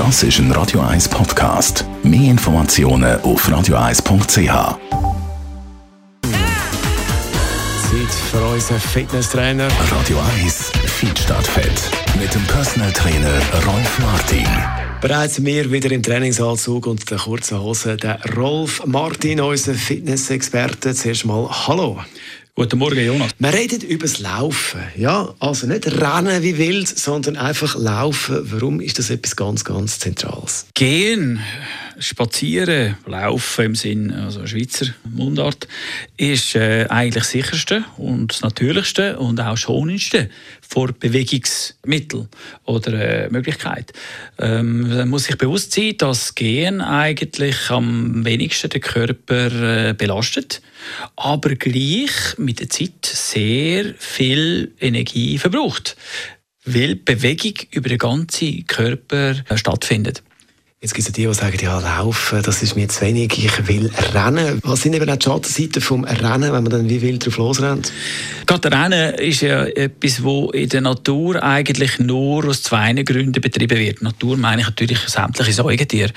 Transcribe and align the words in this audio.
Das 0.00 0.22
ist 0.22 0.38
ein 0.38 0.50
Radio 0.52 0.80
1 0.80 1.10
Podcast. 1.10 1.84
Mehr 2.02 2.30
Informationen 2.30 3.20
auf 3.20 3.46
radio1.ch. 3.46 4.78
Zeit 7.82 8.14
für 8.30 8.42
unseren 8.42 8.80
Fitnesstrainer. 8.80 9.68
Radio 9.90 10.18
1 10.42 10.72
Fit 10.86 11.18
statt 11.18 11.46
Fett. 11.46 11.90
Mit 12.18 12.34
dem 12.34 12.42
Personal 12.46 12.90
Trainer 12.92 13.42
Rolf 13.66 13.98
Martin. 13.98 14.48
Bereits 15.02 15.38
mir 15.38 15.70
wieder 15.70 15.90
im 15.90 16.02
Trainingsanzug 16.02 16.86
und 16.86 17.10
der 17.10 17.18
kurzen 17.18 17.60
Hose 17.60 17.98
der 17.98 18.20
Rolf 18.34 18.82
Martin, 18.86 19.42
unser 19.42 19.74
Fitnessexperte. 19.74 20.94
Zuerst 20.94 21.26
mal 21.26 21.46
Hallo. 21.66 21.98
Guten 22.56 22.78
Morgen, 22.80 23.06
Jonas. 23.06 23.30
Wir 23.38 23.54
reden 23.54 23.80
über 23.82 24.02
das 24.06 24.18
Laufen. 24.18 24.80
Ja, 24.96 25.32
also 25.38 25.68
nicht 25.68 25.86
rennen 25.86 26.42
wie 26.42 26.58
wild, 26.58 26.88
sondern 26.88 27.36
einfach 27.36 27.78
laufen. 27.78 28.40
Warum 28.50 28.80
ist 28.80 28.98
das 28.98 29.08
etwas 29.08 29.36
ganz, 29.36 29.64
ganz 29.64 30.00
Zentrales? 30.00 30.66
Gehen, 30.74 31.40
spazieren, 32.00 32.96
laufen 33.06 33.66
im 33.66 33.74
Sinn, 33.76 34.12
also 34.12 34.46
Schweizer 34.46 34.86
Mundart, 35.04 35.68
ist 36.16 36.56
äh, 36.56 36.86
eigentlich 36.88 37.22
das 37.22 37.30
sicherste 37.30 37.84
und 37.96 38.32
das 38.32 38.40
natürlichste 38.40 39.18
und 39.18 39.40
auch 39.40 39.56
schonendste 39.56 40.28
vor 40.60 40.88
Bewegungsmittel 40.92 42.28
oder 42.64 42.92
äh, 42.92 43.30
Möglichkeit. 43.30 43.92
Ähm, 44.38 44.88
man 44.88 45.08
muss 45.08 45.24
sich 45.24 45.38
bewusst 45.38 45.72
sein, 45.72 45.94
dass 45.98 46.34
Gehen 46.34 46.80
eigentlich 46.80 47.70
am 47.70 48.24
wenigsten 48.24 48.70
den 48.70 48.80
Körper 48.80 49.90
äh, 49.90 49.94
belastet, 49.94 50.60
aber 51.16 51.54
gleich 51.54 52.38
mit 52.38 52.60
der 52.60 52.70
Zeit 52.70 53.04
sehr 53.04 53.94
viel 53.98 54.72
Energie 54.80 55.38
verbraucht, 55.38 55.96
weil 56.64 56.96
Bewegung 56.96 57.54
über 57.70 57.88
den 57.88 57.98
ganzen 57.98 58.66
Körper 58.66 59.34
äh, 59.48 59.56
stattfindet. 59.56 60.22
Jetzt 60.82 60.94
gibt 60.94 61.06
es 61.06 61.12
die, 61.12 61.26
die 61.26 61.34
sagen, 61.34 61.58
ja, 61.60 61.78
laufen, 61.78 62.42
das 62.42 62.62
ist 62.62 62.74
mir 62.74 62.88
zu 62.88 63.02
wenig, 63.02 63.36
ich 63.36 63.68
will 63.68 63.90
rennen. 64.14 64.60
Was 64.62 64.80
sind 64.80 64.94
eben 64.94 65.10
auch 65.10 65.16
die 65.16 65.24
Schattenseiten 65.24 65.82
vom 65.82 66.04
Rennen, 66.04 66.54
wenn 66.54 66.62
man 66.62 66.70
dann 66.70 66.88
wie 66.88 67.02
wild 67.02 67.26
drauf 67.26 67.36
losrennt? 67.36 67.92
Gerade 68.46 68.72
Rennen 68.72 69.14
ist 69.16 69.42
ja 69.42 69.66
etwas, 69.66 70.22
wo 70.22 70.50
in 70.52 70.70
der 70.70 70.80
Natur 70.80 71.42
eigentlich 71.42 71.98
nur 71.98 72.46
aus 72.46 72.62
zwei 72.62 72.94
Gründen 72.94 73.42
betrieben 73.42 73.78
wird. 73.78 74.00
Natur 74.00 74.38
meine 74.38 74.62
ich 74.62 74.68
natürlich 74.68 75.00
sämtliche 75.00 75.52
Säugetiere. 75.52 76.12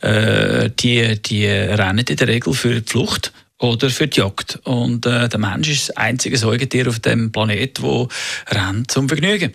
Äh, 0.00 0.70
die, 0.80 1.20
die 1.20 1.46
rennen 1.46 2.06
in 2.08 2.16
der 2.16 2.28
Regel 2.28 2.54
für 2.54 2.80
die 2.80 2.90
Flucht 2.90 3.34
oder 3.58 3.88
für 3.88 4.06
die 4.06 4.20
Jagd. 4.20 4.58
Und 4.64 5.06
äh, 5.06 5.28
der 5.28 5.38
Mensch 5.38 5.68
ist 5.68 5.88
das 5.88 5.96
einzige 5.96 6.36
Säugetier 6.36 6.88
auf 6.88 6.98
dem 7.00 7.32
Planet, 7.32 7.80
wo 7.80 8.08
rennt 8.48 8.90
zum 8.90 9.08
Vergnügen. 9.08 9.52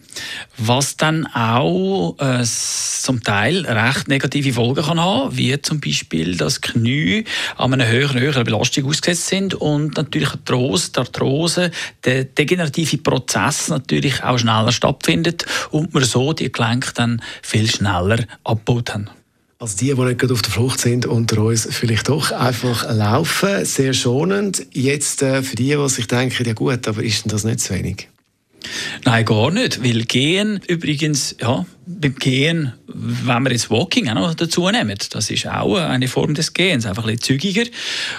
Was 0.57 0.97
dann 0.97 1.27
auch 1.27 2.15
äh, 2.19 2.43
zum 2.43 3.23
Teil 3.23 3.65
recht 3.65 4.07
negative 4.07 4.53
Folgen 4.53 4.83
kann 4.83 4.99
haben, 4.99 5.37
wie 5.37 5.61
zum 5.61 5.79
Beispiel, 5.79 6.35
dass 6.35 6.61
Knie 6.61 7.25
an 7.57 7.73
einer 7.73 7.87
höheren, 7.87 8.19
höheren 8.19 8.43
Belastung 8.43 8.85
ausgesetzt 8.85 9.27
sind 9.27 9.53
und 9.53 9.97
natürlich 9.97 10.29
Arthrose, 10.29 10.91
die 10.91 10.99
Arthrose, 10.99 11.71
der 12.03 12.23
degenerative 12.23 12.97
Prozess 12.97 13.67
natürlich 13.67 14.23
auch 14.23 14.39
schneller 14.39 14.71
stattfindet 14.71 15.45
und 15.69 15.93
man 15.93 16.03
so 16.03 16.33
die 16.33 16.51
Gelenke 16.51 16.91
dann 16.95 17.21
viel 17.43 17.69
schneller 17.69 18.25
abgebaut 18.43 18.93
haben. 18.93 19.09
Also 19.61 19.77
die, 19.77 19.93
die 19.93 20.05
nicht 20.05 20.17
gerade 20.17 20.33
auf 20.33 20.41
der 20.41 20.51
Flucht 20.51 20.81
sind, 20.81 21.05
unter 21.05 21.43
uns 21.43 21.67
vielleicht 21.69 22.09
doch 22.09 22.31
einfach 22.31 22.91
laufen, 22.91 23.63
sehr 23.63 23.93
schonend. 23.93 24.65
Jetzt 24.71 25.21
äh, 25.21 25.43
für 25.43 25.55
die, 25.55 25.75
die 25.75 25.89
sich 25.89 26.07
denken, 26.07 26.43
ja 26.43 26.53
gut, 26.53 26.87
aber 26.87 27.03
ist 27.03 27.25
denn 27.25 27.29
das 27.29 27.43
nicht 27.43 27.59
zu 27.59 27.75
wenig? 27.75 28.09
Nein, 29.05 29.23
gar 29.23 29.51
nicht, 29.51 29.83
weil 29.83 30.05
Gehen 30.05 30.61
übrigens, 30.67 31.35
ja, 31.39 31.67
beim 31.85 32.15
Gehen, 32.15 32.73
wenn 32.87 33.43
wir 33.43 33.51
jetzt 33.51 33.71
Walking 33.71 34.09
auch 34.09 34.13
noch 34.13 34.35
dazu 34.35 34.69
nehmen, 34.69 34.97
das 35.09 35.29
ist 35.31 35.47
auch 35.47 35.77
eine 35.77 36.07
Form 36.07 36.35
des 36.35 36.53
Gehens, 36.53 36.85
einfach 36.85 37.03
ein 37.03 37.15
bisschen 37.15 37.39
zügiger. 37.39 37.63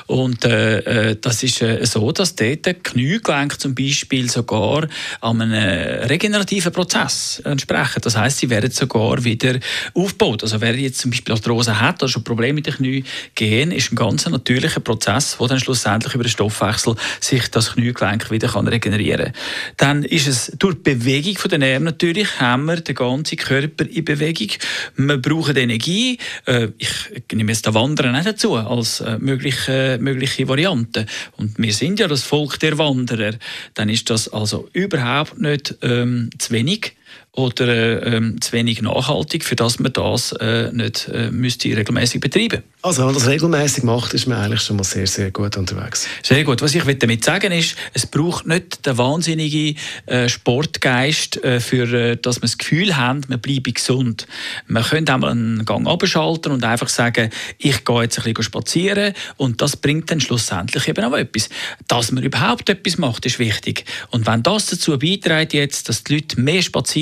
Und 0.06 0.44
äh, 0.44 1.10
äh 1.10 1.16
das 1.20 1.42
ist 1.42 1.62
äh, 1.62 1.84
so, 1.86 2.10
dass 2.10 2.34
dort 2.34 2.66
der 2.66 2.74
Kniegelenk 2.74 3.60
zum 3.60 3.74
Beispiel 3.74 4.28
sogar 4.28 4.88
an 5.20 5.40
einem 5.40 6.08
regenerativen 6.08 6.72
Prozess 6.72 7.40
entsprechen. 7.44 8.00
Das 8.02 8.16
heißt, 8.16 8.38
sie 8.38 8.50
werden 8.50 8.70
sogar 8.72 9.22
wieder 9.22 9.58
aufgebaut. 9.94 10.42
Also 10.42 10.60
wer 10.60 10.76
jetzt 10.76 10.98
zum 10.98 11.12
Beispiel 11.12 11.34
Arthrose 11.34 11.80
hat 11.80 12.02
oder 12.02 12.10
schon 12.10 12.24
Probleme 12.24 12.54
mit 12.54 12.66
den 12.66 12.74
Knie 12.74 13.04
gehen, 13.34 13.70
ist 13.70 13.92
ein 13.92 13.96
ganz 13.96 14.26
natürlicher 14.26 14.80
Prozess, 14.80 15.36
wo 15.38 15.46
dann 15.46 15.60
schlussendlich 15.60 16.14
über 16.14 16.24
den 16.24 16.30
Stoffwechsel 16.30 16.96
sich 17.20 17.48
das 17.48 17.74
Kniegelenk 17.74 18.30
wieder 18.30 18.48
kann 18.48 18.66
regenerieren 18.66 19.26
kann. 19.26 19.34
Dann 19.76 20.04
ist 20.04 20.26
es 20.26 20.52
durch 20.58 20.74
die 20.74 20.94
Bewegung 20.94 21.36
der 21.48 21.58
Nerven 21.58 21.84
natürlich, 21.84 22.40
haben 22.40 22.64
wir 22.64 22.76
den 22.76 22.94
ganzen 22.94 23.36
Körper 23.36 23.51
Körper 23.52 23.84
in 23.84 24.04
Bewegung. 24.04 24.48
Wir 24.96 25.18
brauchen 25.18 25.56
Energie. 25.56 26.16
Äh, 26.46 26.68
ich 26.78 26.90
nehme 27.32 27.52
jetzt 27.52 27.66
das 27.66 27.74
Wandern 27.74 28.12
nicht 28.12 28.26
dazu 28.26 28.54
als 28.54 29.00
äh, 29.00 29.18
mögliche, 29.18 29.98
mögliche 30.00 30.48
Variante. 30.48 31.04
Und 31.36 31.58
wir 31.58 31.74
sind 31.74 32.00
ja 32.00 32.08
das 32.08 32.22
Volk 32.22 32.58
der 32.60 32.78
Wanderer. 32.78 33.34
Dann 33.74 33.90
ist 33.90 34.08
das 34.08 34.28
also 34.28 34.70
überhaupt 34.72 35.38
nicht 35.38 35.76
ähm, 35.82 36.30
zu 36.38 36.52
wenig 36.52 36.94
oder 37.34 37.66
äh, 37.66 38.16
ähm, 38.16 38.40
zu 38.42 38.52
wenig 38.52 38.82
nachhaltig, 38.82 39.44
für 39.44 39.56
das 39.56 39.78
man 39.78 39.92
das 39.92 40.32
äh, 40.32 40.70
nicht 40.70 41.08
äh, 41.08 41.30
müsste 41.30 41.74
regelmäßig 41.74 42.20
betreiben. 42.20 42.62
Also 42.82 42.98
wenn 42.98 43.06
man 43.06 43.14
das 43.14 43.26
regelmäßig 43.26 43.84
macht, 43.84 44.12
ist 44.12 44.26
man 44.26 44.38
eigentlich 44.38 44.60
schon 44.60 44.76
mal 44.76 44.84
sehr, 44.84 45.06
sehr 45.06 45.30
gut 45.30 45.56
unterwegs. 45.56 46.06
Sehr 46.22 46.44
gut. 46.44 46.60
Was 46.60 46.74
ich 46.74 46.84
damit 46.98 47.24
sagen 47.24 47.52
ist, 47.52 47.76
es 47.94 48.04
braucht 48.06 48.46
nicht 48.46 48.84
den 48.84 48.98
wahnsinnigen 48.98 49.78
äh, 50.06 50.28
Sportgeist, 50.28 51.42
äh, 51.42 51.60
für 51.60 51.90
äh, 51.92 52.16
dass 52.16 52.36
man 52.36 52.42
das 52.42 52.58
Gefühl 52.58 52.96
hat, 52.96 53.30
man 53.30 53.40
bleibe 53.40 53.72
gesund. 53.72 54.26
Man 54.66 54.82
könnte 54.82 55.14
einmal 55.14 55.30
einen 55.30 55.64
Gang 55.64 55.88
abschalten 55.88 56.52
und 56.52 56.64
einfach 56.64 56.90
sagen, 56.90 57.30
ich 57.56 57.82
gehe 57.84 58.02
jetzt 58.02 58.18
ein 58.18 58.24
bisschen 58.24 58.42
spazieren 58.42 59.14
und 59.38 59.62
das 59.62 59.76
bringt 59.76 60.10
dann 60.10 60.20
schlussendlich 60.20 60.86
eben 60.86 61.04
auch 61.04 61.16
etwas. 61.16 61.48
Dass 61.88 62.12
man 62.12 62.22
überhaupt 62.22 62.68
etwas 62.68 62.98
macht, 62.98 63.24
ist 63.24 63.38
wichtig. 63.38 63.86
Und 64.10 64.26
wenn 64.26 64.42
das 64.42 64.66
dazu 64.66 64.98
beiträgt 64.98 65.54
jetzt, 65.54 65.88
dass 65.88 66.04
die 66.04 66.16
Leute 66.16 66.40
mehr 66.40 66.60
spazieren, 66.60 67.01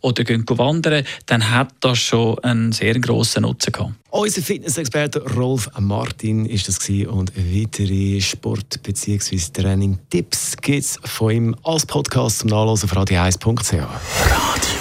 oder 0.00 0.24
gehen 0.24 0.44
wandern, 0.48 1.04
dann 1.26 1.50
hat 1.50 1.68
das 1.80 1.98
schon 1.98 2.38
einen 2.40 2.72
sehr 2.72 2.98
grossen 2.98 3.42
Nutzen 3.42 3.72
gehabt. 3.72 3.92
Unser 4.10 4.42
Fitnessexperte 4.42 5.20
Rolf 5.36 5.68
Martin 5.78 6.44
ist 6.46 6.66
das 6.68 6.80
gewesen. 6.80 7.08
und 7.08 7.32
weitere 7.36 8.20
Sport- 8.20 8.82
bzw. 8.82 9.38
Training-Tipps 9.52 10.56
gibt 10.56 10.84
es 10.84 10.98
von 11.04 11.30
ihm 11.30 11.56
als 11.62 11.86
Podcast 11.86 12.40
zum 12.40 12.50
Nachlesen 12.50 12.90
auf 12.90 12.96
radio1.ch. 12.96 13.72
Radio. 13.74 14.80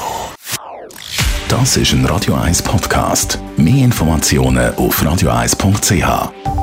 Das 1.47 1.78
ist 1.78 1.94
ein 1.94 2.06
Radio 2.06 2.35
1 2.35 2.62
Podcast. 2.62 3.40
Mehr 3.58 3.85
Informationen 3.85 4.74
auf 4.75 5.02
radio1.ch. 5.02 6.59